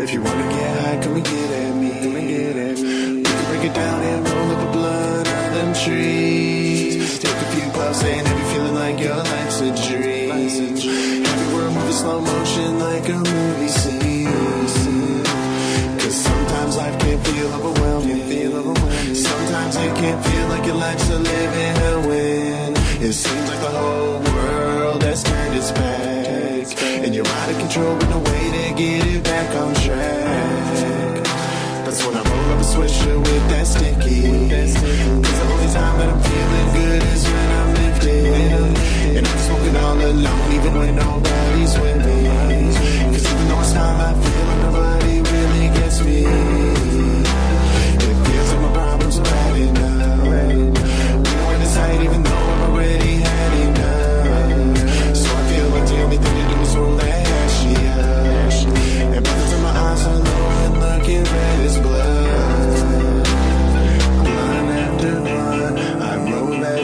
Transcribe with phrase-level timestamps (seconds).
[0.00, 1.90] If you wanna get high, come and get at me.
[2.00, 3.16] Come and get at me.
[3.16, 7.18] We can break it down and roll up a blunt on them trees.
[7.18, 10.30] Take a few puffs and if you're feeling like your life's a dream.
[10.30, 15.24] Have a world Every word moving slow motion like a movie scene.
[15.98, 18.22] Cause sometimes life can feel overwhelming.
[18.30, 19.14] Feel overwhelming.
[19.16, 22.72] Sometimes it can feel like your life's a living hell when
[23.02, 26.07] it seems like the whole world has turned its back.
[27.08, 31.24] And you're out of control with no way to get it back on track.
[31.86, 34.28] That's when I roll up a swisher with that sticky.
[34.50, 35.97] Cause the only time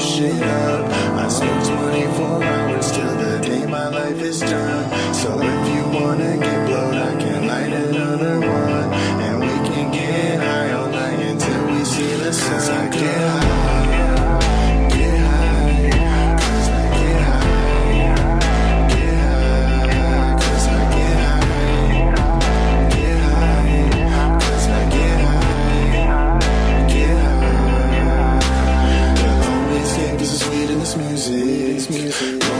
[0.00, 0.90] shit up.
[1.16, 4.73] I snooze 24 hours till the day my life is done.
[30.96, 31.34] music.
[31.34, 32.53] It's music.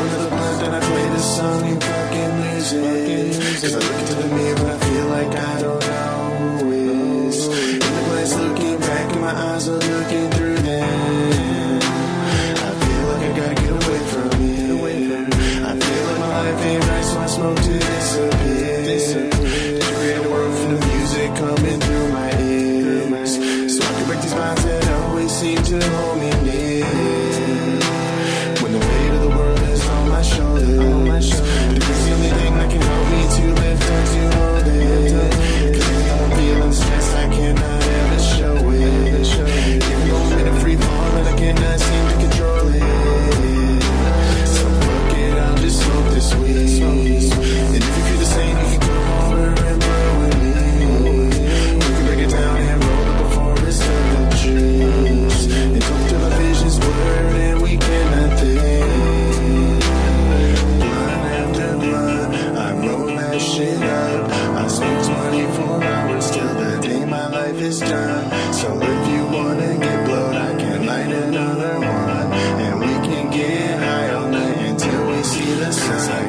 [75.93, 76.24] inside.